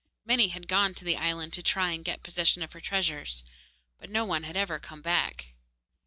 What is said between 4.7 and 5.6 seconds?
come back.